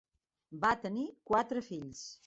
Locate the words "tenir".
0.87-1.05